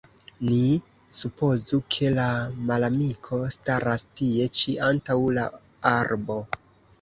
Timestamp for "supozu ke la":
1.17-2.25